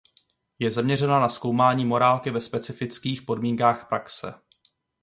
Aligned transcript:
Je 0.59 0.71
zaměřena 0.71 1.19
na 1.19 1.29
zkoumání 1.29 1.85
morálky 1.85 2.31
ve 2.31 2.41
specifických 2.41 3.21
podmínkách 3.21 3.89
praxe. 3.89 4.33